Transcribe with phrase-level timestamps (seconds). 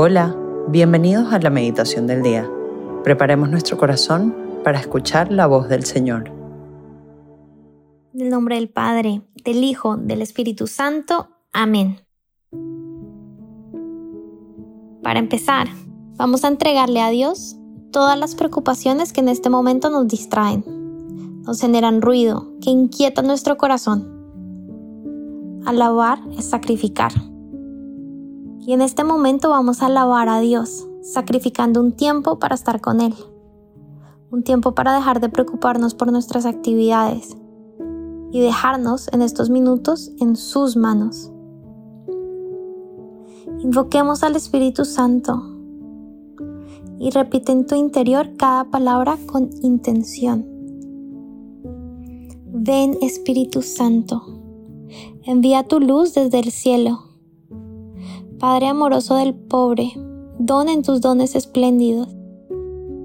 [0.00, 0.36] Hola,
[0.68, 2.48] bienvenidos a la meditación del día.
[3.02, 4.32] Preparemos nuestro corazón
[4.62, 6.30] para escuchar la voz del Señor.
[8.14, 11.30] En el nombre del Padre, del Hijo, del Espíritu Santo.
[11.52, 11.96] Amén.
[15.02, 15.66] Para empezar,
[16.14, 17.56] vamos a entregarle a Dios
[17.90, 20.62] todas las preocupaciones que en este momento nos distraen,
[21.42, 24.06] nos generan ruido, que inquietan nuestro corazón.
[25.66, 27.10] Alabar es sacrificar.
[28.68, 33.00] Y en este momento vamos a alabar a Dios, sacrificando un tiempo para estar con
[33.00, 33.14] Él.
[34.30, 37.34] Un tiempo para dejar de preocuparnos por nuestras actividades
[38.30, 41.32] y dejarnos en estos minutos en sus manos.
[43.60, 45.42] Invoquemos al Espíritu Santo
[46.98, 50.46] y repite en tu interior cada palabra con intención.
[52.52, 54.22] Ven Espíritu Santo,
[55.22, 57.07] envía tu luz desde el cielo
[58.38, 59.92] Padre amoroso del pobre,
[60.38, 62.06] don en tus dones espléndidos,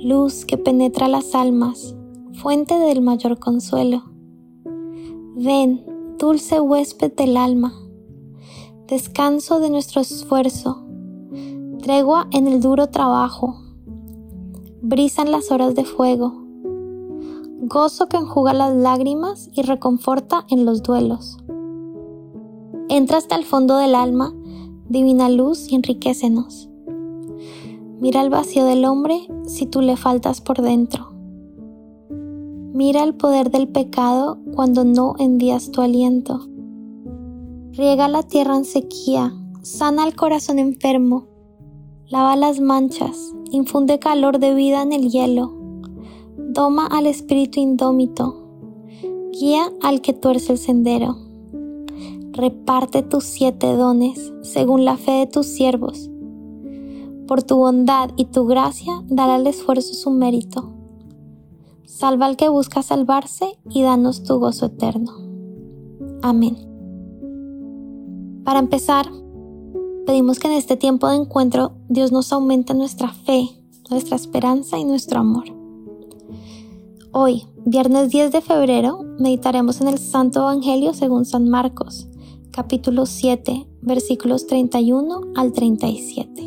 [0.00, 1.94] luz que penetra las almas,
[2.32, 4.02] fuente del mayor consuelo.
[5.36, 5.86] Ven,
[6.18, 7.72] dulce huésped del alma,
[8.88, 10.84] descanso de nuestro esfuerzo,
[11.80, 13.54] tregua en el duro trabajo,
[14.82, 16.44] brisa en las horas de fuego,
[17.62, 21.38] gozo que enjuga las lágrimas y reconforta en los duelos.
[22.88, 24.34] Entra hasta el fondo del alma
[24.90, 26.68] divina luz y enriquecenos.
[28.00, 31.12] Mira el vacío del hombre si tú le faltas por dentro.
[32.74, 36.40] Mira el poder del pecado cuando no envías tu aliento.
[37.72, 39.32] Riega la tierra en sequía,
[39.62, 41.28] sana el corazón enfermo,
[42.08, 45.52] lava las manchas, infunde calor de vida en el hielo,
[46.36, 48.44] doma al espíritu indómito,
[49.30, 51.29] guía al que tuerce el sendero
[52.32, 56.10] reparte tus siete dones según la fe de tus siervos.
[57.26, 60.72] Por tu bondad y tu gracia, dará al esfuerzo su mérito.
[61.84, 65.12] Salva al que busca salvarse y danos tu gozo eterno.
[66.22, 66.56] Amén.
[68.44, 69.06] Para empezar,
[70.06, 73.48] pedimos que en este tiempo de encuentro Dios nos aumente nuestra fe,
[73.90, 75.44] nuestra esperanza y nuestro amor.
[77.12, 82.08] Hoy, viernes 10 de febrero, meditaremos en el Santo Evangelio según San Marcos,
[82.50, 86.42] capítulo 7, versículos 31 al 37.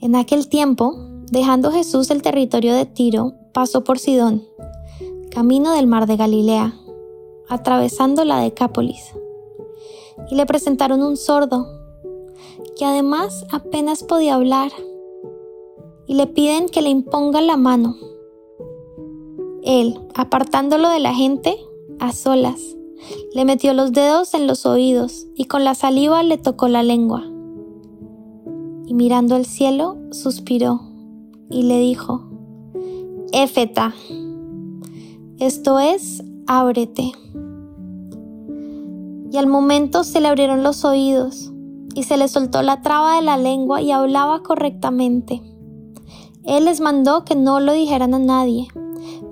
[0.00, 0.94] En aquel tiempo,
[1.30, 4.42] dejando Jesús el territorio de Tiro, pasó por Sidón,
[5.30, 6.74] camino del mar de Galilea,
[7.48, 9.14] atravesando la Decápolis,
[10.30, 11.66] y le presentaron un sordo,
[12.76, 14.72] que además apenas podía hablar,
[16.06, 17.96] y le piden que le imponga la mano.
[19.62, 21.56] Él, apartándolo de la gente,
[22.00, 22.76] a solas,
[23.34, 27.22] le metió los dedos en los oídos y con la saliva le tocó la lengua.
[28.86, 30.80] Y mirando al cielo, suspiró
[31.50, 32.28] y le dijo,
[33.32, 33.94] Éfeta,
[35.38, 37.12] esto es, ábrete.
[39.32, 41.52] Y al momento se le abrieron los oídos
[41.94, 45.42] y se le soltó la traba de la lengua y hablaba correctamente.
[46.44, 48.68] Él les mandó que no lo dijeran a nadie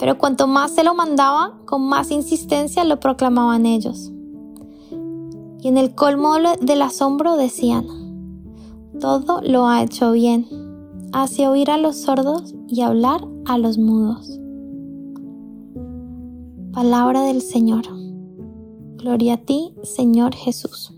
[0.02, 4.10] pero cuanto más se lo mandaba, con más insistencia lo proclamaban ellos.
[5.60, 7.86] Y en el colmo del asombro decían,
[8.98, 10.48] todo lo ha hecho bien,
[11.12, 14.40] hace oír a los sordos y hablar a los mudos.
[16.72, 17.84] Palabra del Señor.
[18.96, 20.92] Gloria a ti, Señor Jesús.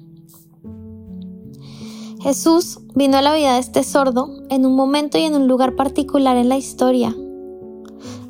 [2.21, 5.77] Jesús vino a la vida de este sordo en un momento y en un lugar
[5.77, 7.15] particular en la historia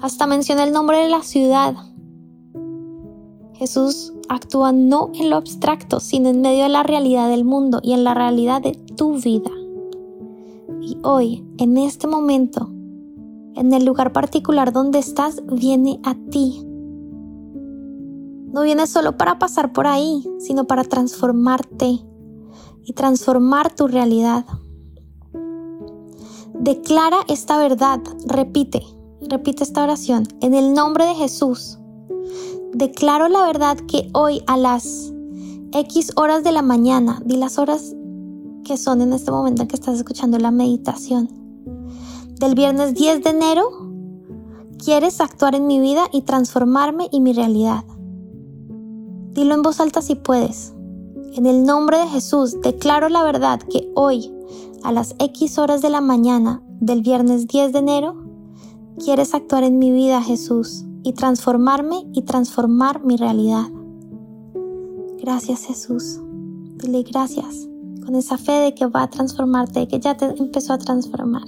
[0.05, 1.77] hasta menciona el nombre de la ciudad.
[3.55, 7.95] Jesús actúa no en lo abstracto, sino en medio de la realidad del mundo y
[7.95, 9.51] en la realidad de tu vida.
[10.83, 12.69] Y hoy, en este momento,
[13.55, 16.61] en el lugar particular donde estás, viene a ti.
[18.53, 22.01] No viene solo para pasar por ahí, sino para transformarte
[22.85, 24.45] y transformar tu realidad.
[26.53, 28.83] Declara esta verdad, repite,
[29.29, 30.29] Repite esta oración.
[30.41, 31.79] En el nombre de Jesús,
[32.73, 35.13] declaro la verdad que hoy a las
[35.73, 37.95] X horas de la mañana, di las horas
[38.65, 41.29] que son en este momento en que estás escuchando la meditación,
[42.39, 43.63] del viernes 10 de enero,
[44.85, 47.85] quieres actuar en mi vida y transformarme y mi realidad.
[49.33, 50.75] Dilo en voz alta si puedes.
[51.35, 54.33] En el nombre de Jesús, declaro la verdad que hoy,
[54.83, 58.24] a las X horas de la mañana del viernes 10 de enero,
[59.03, 63.67] Quieres actuar en mi vida, Jesús, y transformarme y transformar mi realidad.
[65.21, 66.21] Gracias, Jesús.
[66.77, 67.69] Dile gracias
[68.05, 71.45] con esa fe de que va a transformarte, de que ya te empezó a transformar.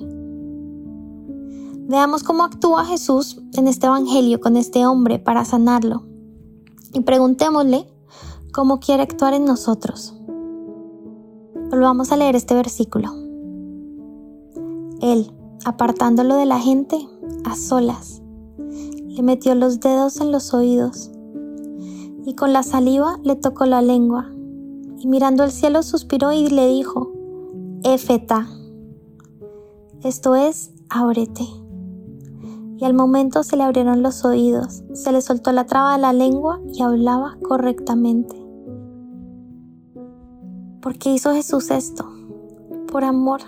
[1.88, 6.02] Veamos cómo actúa Jesús en este Evangelio con este hombre para sanarlo
[6.92, 7.86] y preguntémosle
[8.52, 10.14] cómo quiere actuar en nosotros.
[11.70, 13.12] Volvamos a leer este versículo.
[15.00, 15.30] Él,
[15.64, 16.96] apartándolo de la gente,
[17.46, 18.22] a solas,
[18.58, 21.10] le metió los dedos en los oídos
[22.26, 24.30] y con la saliva le tocó la lengua
[24.98, 27.12] y mirando al cielo suspiró y le dijo,
[27.84, 28.48] Efeta,
[30.02, 31.44] esto es, ábrete.
[32.78, 36.12] Y al momento se le abrieron los oídos, se le soltó la traba de la
[36.12, 38.36] lengua y hablaba correctamente.
[40.80, 42.08] ¿Por qué hizo Jesús esto?
[42.90, 43.40] Por amor.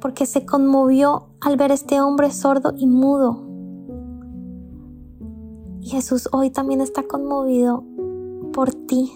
[0.00, 3.42] Porque se conmovió al ver este hombre sordo y mudo.
[5.80, 7.84] Jesús hoy también está conmovido
[8.52, 9.12] por ti.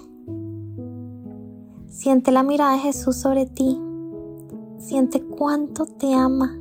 [1.89, 3.81] Siente la mirada de Jesús sobre ti.
[4.79, 6.57] Siente cuánto te ama.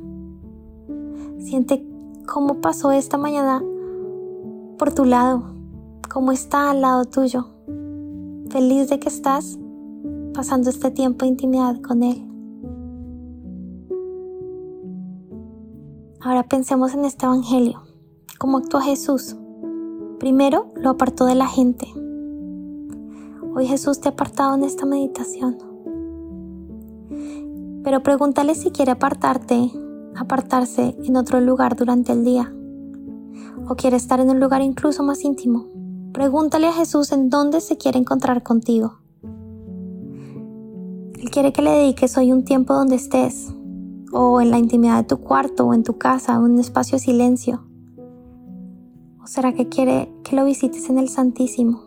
[1.38, 1.86] Siente
[2.26, 3.62] cómo pasó esta mañana
[4.78, 5.42] por tu lado,
[6.12, 7.46] cómo está al lado tuyo.
[8.48, 9.58] Feliz de que estás
[10.34, 12.29] pasando este tiempo de intimidad con Él.
[16.22, 17.80] Ahora pensemos en este Evangelio.
[18.38, 19.36] ¿Cómo actúa Jesús?
[20.18, 21.86] Primero lo apartó de la gente.
[23.54, 25.56] Hoy Jesús te ha apartado en esta meditación.
[27.82, 29.70] Pero pregúntale si quiere apartarte,
[30.14, 32.52] apartarse en otro lugar durante el día.
[33.66, 35.68] O quiere estar en un lugar incluso más íntimo.
[36.12, 38.98] Pregúntale a Jesús en dónde se quiere encontrar contigo.
[41.18, 43.54] Él quiere que le dediques hoy un tiempo donde estés,
[44.12, 47.04] o en la intimidad de tu cuarto, o en tu casa, o un espacio de
[47.04, 47.64] silencio.
[49.22, 51.84] ¿O será que quiere que lo visites en el Santísimo?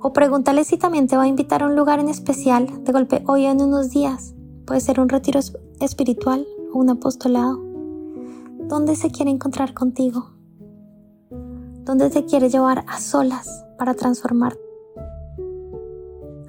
[0.00, 3.22] O pregúntale si también te va a invitar a un lugar en especial de golpe
[3.26, 4.34] hoy en unos días.
[4.66, 5.40] Puede ser un retiro
[5.80, 7.62] espiritual o un apostolado.
[8.68, 10.30] ¿Dónde se quiere encontrar contigo?
[11.84, 14.60] ¿Dónde te quiere llevar a solas para transformarte?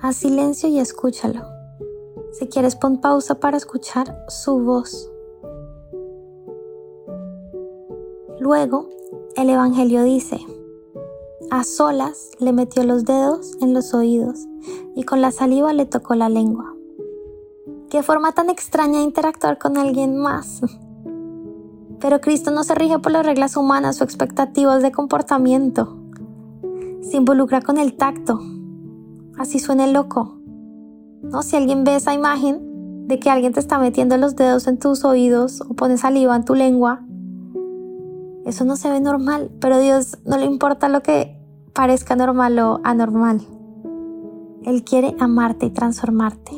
[0.01, 1.54] Haz silencio y escúchalo.
[2.37, 5.09] Si quieres pon pausa para escuchar su voz.
[8.41, 8.89] Luego,
[9.37, 10.41] el Evangelio dice,
[11.49, 14.47] a solas le metió los dedos en los oídos
[14.97, 16.75] y con la saliva le tocó la lengua.
[17.89, 20.59] Qué forma tan extraña de interactuar con alguien más.
[22.01, 25.95] Pero Cristo no se rige por las reglas humanas o expectativas de comportamiento.
[26.99, 28.41] Se involucra con el tacto.
[29.37, 30.44] Así suena loco.
[31.31, 31.41] ¿No?
[31.41, 35.03] Si alguien ve esa imagen de que alguien te está metiendo los dedos en tus
[35.03, 37.05] oídos o pone saliva en tu lengua,
[38.45, 41.35] eso no se ve normal, pero a Dios no le importa lo que
[41.73, 43.41] parezca normal o anormal.
[44.63, 46.51] Él quiere amarte y transformarte.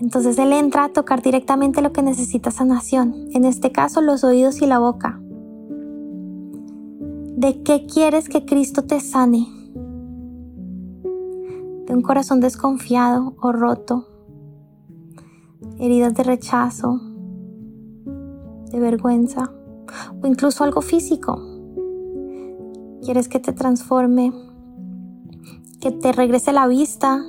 [0.00, 4.60] Entonces Él entra a tocar directamente lo que necesita sanación, en este caso los oídos
[4.60, 5.18] y la boca.
[7.36, 9.46] ¿De qué quieres que Cristo te sane?
[11.94, 14.08] ¿De un corazón desconfiado o roto?
[15.78, 17.00] ¿Heridas de rechazo?
[18.72, 19.52] de vergüenza
[20.20, 21.40] o incluso algo físico.
[23.04, 24.32] ¿Quieres que te transforme?
[25.80, 27.24] ¿Que te regrese la vista?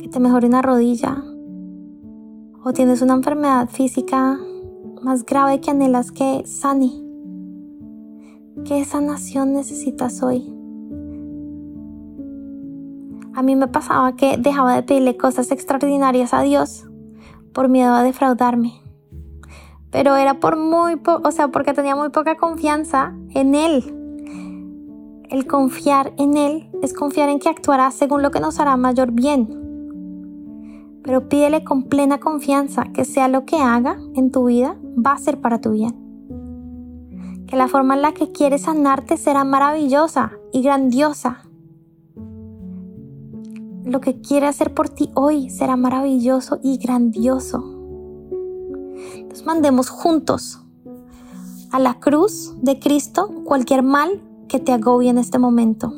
[0.00, 1.22] ¿Que te mejore una rodilla?
[2.64, 4.40] ¿O tienes una enfermedad física
[5.04, 6.90] más grave que anhelas que sane?
[8.64, 10.59] ¿Qué sanación necesitas hoy?
[13.40, 16.84] A mí me pasaba que dejaba de pedirle cosas extraordinarias a Dios
[17.54, 18.80] por miedo a defraudarme
[19.90, 23.82] pero era por muy poco, o sea, porque tenía muy poca confianza en Él.
[25.28, 29.12] El confiar en Él es confiar en que actuará según lo que nos hará mayor
[29.12, 29.48] bien.
[31.02, 35.18] Pero pídele con plena confianza que sea lo que haga en tu vida, va a
[35.18, 35.96] ser para tu bien.
[37.48, 41.49] Que la forma en la que quieres sanarte será maravillosa y grandiosa.
[43.90, 47.80] Lo que quiere hacer por ti hoy será maravilloso y grandioso
[49.44, 50.60] mandemos juntos
[51.70, 55.92] a la cruz de Cristo cualquier mal que te agobie en este momento.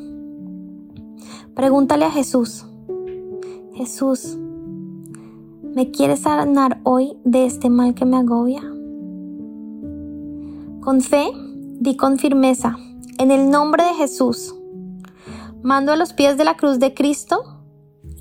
[1.54, 2.66] Pregúntale a Jesús,
[3.74, 4.36] Jesús,
[5.62, 8.62] ¿me quieres sanar hoy de este mal que me agobia?
[10.80, 11.30] Con fe,
[11.80, 12.76] di con firmeza,
[13.18, 14.54] en el nombre de Jesús,
[15.62, 17.51] mando a los pies de la cruz de Cristo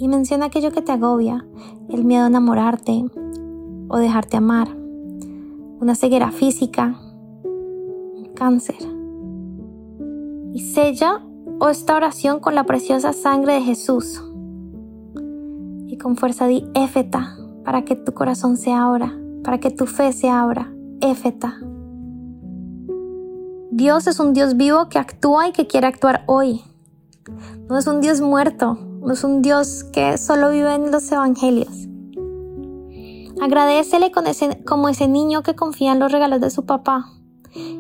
[0.02, 1.46] y menciona aquello que te agobia,
[1.88, 3.06] el miedo a enamorarte
[3.88, 4.76] o dejarte amar
[5.80, 6.96] una ceguera física,
[7.44, 8.78] un cáncer.
[10.54, 11.24] Y sella
[11.60, 14.24] oh esta oración con la preciosa sangre de Jesús.
[15.88, 20.14] Y con fuerza di éfeta para que tu corazón se abra, para que tu fe
[20.14, 20.74] se abra.
[21.00, 21.60] Éfeta.
[23.70, 26.62] Dios es un Dios vivo que actúa y que quiere actuar hoy.
[27.70, 28.78] No es un Dios muerto,
[29.10, 31.88] es un Dios que solo vive en los evangelios.
[33.42, 34.12] Agradecele
[34.66, 37.12] como ese niño que confía en los regalos de su papá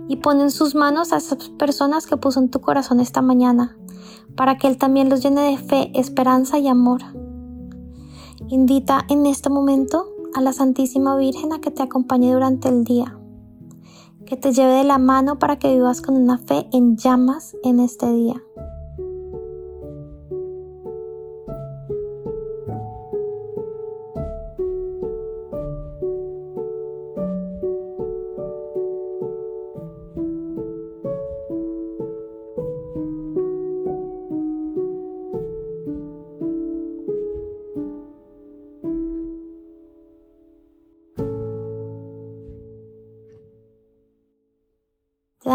[0.08, 3.78] y pone en sus manos a esas personas que puso en tu corazón esta mañana,
[4.36, 7.02] para que Él también los llene de fe, esperanza y amor.
[8.48, 13.18] Invita en este momento a la Santísima Virgen a que te acompañe durante el día,
[14.26, 17.80] que te lleve de la mano para que vivas con una fe en llamas en
[17.80, 18.42] este día.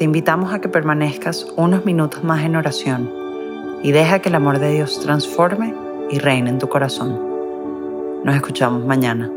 [0.00, 3.12] Te invitamos a que permanezcas unos minutos más en oración
[3.82, 5.74] y deja que el amor de Dios transforme
[6.08, 7.20] y reine en tu corazón.
[8.24, 9.30] Nos escuchamos mañana.